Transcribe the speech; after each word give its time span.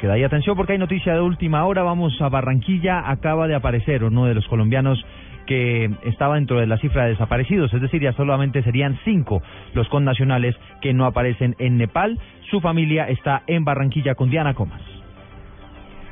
Queda 0.00 0.12
ahí 0.12 0.22
atención 0.22 0.56
porque 0.56 0.74
hay 0.74 0.78
noticia 0.78 1.12
de 1.12 1.20
última 1.20 1.64
hora. 1.64 1.82
Vamos 1.82 2.20
a 2.20 2.28
Barranquilla. 2.28 3.10
Acaba 3.10 3.48
de 3.48 3.56
aparecer 3.56 4.04
uno 4.04 4.26
de 4.26 4.34
los 4.34 4.46
colombianos 4.46 5.04
que 5.48 5.90
estaba 6.04 6.36
dentro 6.36 6.60
de 6.60 6.66
la 6.66 6.76
cifra 6.76 7.04
de 7.04 7.10
desaparecidos, 7.10 7.72
es 7.72 7.80
decir, 7.80 8.02
ya 8.02 8.12
solamente 8.12 8.62
serían 8.62 8.98
cinco 9.02 9.42
los 9.72 9.88
connacionales 9.88 10.54
que 10.82 10.92
no 10.92 11.06
aparecen 11.06 11.56
en 11.58 11.78
Nepal. 11.78 12.18
Su 12.50 12.60
familia 12.60 13.08
está 13.08 13.42
en 13.46 13.64
Barranquilla 13.64 14.14
con 14.14 14.28
Diana 14.28 14.52
Comas. 14.52 14.82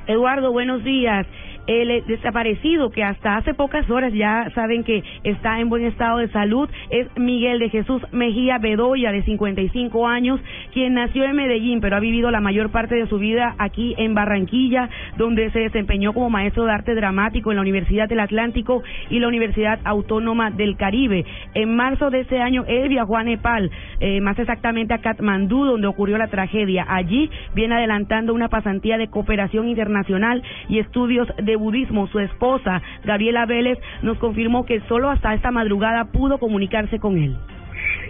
Eduardo, 0.07 0.53
buenos 0.53 0.83
días. 0.85 1.27
El 1.67 2.07
desaparecido, 2.07 2.91
que 2.91 3.03
hasta 3.03 3.37
hace 3.37 3.53
pocas 3.53 3.91
horas 3.91 4.13
ya 4.13 4.49
saben 4.55 4.85
que 4.85 5.03
está 5.25 5.59
en 5.59 5.69
buen 5.69 5.85
estado 5.85 6.19
de 6.19 6.29
salud, 6.29 6.71
es 6.91 7.09
Miguel 7.17 7.59
de 7.59 7.71
Jesús 7.71 8.01
Mejía 8.13 8.59
Bedoya, 8.59 9.11
de 9.11 9.23
55 9.25 10.07
años, 10.07 10.41
quien 10.77 10.93
nació 10.93 11.25
en 11.25 11.35
Medellín, 11.35 11.81
pero 11.81 11.97
ha 11.97 12.01
vivido 12.01 12.31
la 12.31 12.43
mayor 12.43 12.71
parte 12.71 12.97
de 12.97 13.07
su 13.07 13.19
vida 13.19 13.55
aquí 13.57 13.95
en 13.97 14.13
Barranquilla, 14.13 14.91
donde 15.17 15.51
se 15.51 15.61
desempeñó 15.61 16.13
como 16.13 16.29
maestro 16.29 16.67
de 16.67 16.73
arte 16.73 16.95
dramático 16.95 17.51
en 17.51 17.57
la 17.57 17.63
Universidad 17.63 18.11
del 18.11 18.21
Atlántico 18.21 18.83
y 19.09 19.19
la 19.19 19.29
Universidad 19.29 19.81
Autónoma 19.85 20.51
del 20.51 20.77
Caribe. 20.77 21.25
En 21.55 21.75
marzo 21.75 22.11
de 22.11 22.21
ese 22.21 22.43
año, 22.43 22.65
él 22.69 22.91
viajó 22.91 23.17
a 23.17 23.25
Nepal, 23.25 23.71
eh, 24.01 24.21
más 24.21 24.39
exactamente 24.39 24.93
a 24.93 24.99
Katmandú, 24.99 25.65
donde 25.65 25.87
ocurrió 25.87 26.19
la 26.19 26.29
tragedia. 26.29 26.85
Allí 26.87 27.31
viene 27.55 27.77
adelantando 27.77 28.35
una 28.35 28.51
pasantía 28.51 28.99
de 28.99 29.09
cooperación 29.09 29.71
internacional 29.71 30.43
y 30.69 30.79
estudios 30.79 31.27
de 31.43 31.57
budismo. 31.57 32.07
Su 32.09 32.19
esposa, 32.21 32.83
Gabriela 33.03 33.47
Vélez, 33.47 33.79
nos 34.03 34.19
confirmó 34.19 34.67
que 34.67 34.81
solo 34.89 35.09
hasta 35.09 35.33
esta 35.33 35.51
madrugada 35.51 36.13
pudo 36.13 36.37
comunicarse 36.37 36.99
con 36.99 37.17
él. 37.17 37.35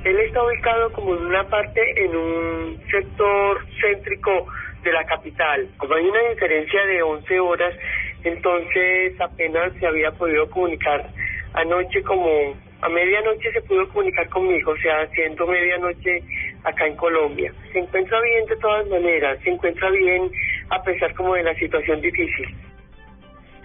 Él 0.06 0.20
está 0.20 0.40
ubicado 0.40 0.92
como 0.92 1.16
en 1.16 1.26
una 1.26 1.42
parte 1.48 1.80
en 1.96 2.14
un 2.14 2.80
sector 2.88 3.66
céntrico 3.80 4.46
de 4.84 4.92
la 4.92 5.04
capital. 5.04 5.68
Como 5.78 5.94
hay 5.94 6.04
una 6.06 6.20
diferencia 6.28 6.86
de 6.86 7.02
11 7.02 7.40
horas, 7.40 7.74
entonces 8.22 9.20
apenas 9.20 9.72
se 9.80 9.84
había 9.84 10.12
podido 10.12 10.48
comunicar 10.48 11.10
anoche 11.54 12.04
como 12.04 12.54
a 12.82 12.88
medianoche 12.88 13.50
se 13.50 13.62
pudo 13.62 13.88
comunicar 13.88 14.28
conmigo, 14.28 14.70
o 14.70 14.76
sea, 14.76 15.08
siendo 15.08 15.44
medianoche 15.44 16.22
acá 16.62 16.86
en 16.86 16.94
Colombia. 16.94 17.52
Se 17.72 17.80
encuentra 17.80 18.20
bien 18.20 18.46
de 18.46 18.56
todas 18.58 18.86
maneras, 18.86 19.40
se 19.42 19.50
encuentra 19.50 19.90
bien 19.90 20.30
a 20.70 20.84
pesar 20.84 21.12
como 21.14 21.34
de 21.34 21.42
la 21.42 21.54
situación 21.56 22.00
difícil. 22.00 22.46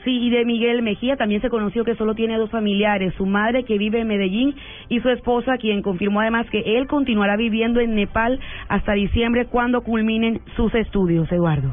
Sí, 0.04 0.18
y 0.18 0.30
de 0.32 0.46
Miguel 0.46 0.82
Mejía 0.82 1.16
también 1.16 1.42
se 1.42 1.50
conoció 1.50 1.84
que 1.84 1.96
solo 1.96 2.16
tiene 2.16 2.38
dos 2.38 2.50
familiares, 2.50 3.14
su 3.18 3.26
madre 3.26 3.64
que 3.66 3.78
vive 3.78 4.00
en 4.00 4.08
Medellín 4.08 4.56
y 4.90 5.00
su 5.00 5.10
esposa, 5.10 5.58
quien 5.58 5.84
confirmó 5.84 6.22
además 6.22 6.50
que 6.50 6.78
él 6.78 6.88
continuará 6.88 7.38
viviendo 7.38 7.80
en 7.80 7.94
Nepal 7.94 8.40
hasta 8.68 8.94
diciembre 8.94 9.46
cuando 9.46 9.82
culminen 9.82 10.42
sus 10.56 10.74
estudios, 10.74 11.32
Eduardo. 11.32 11.72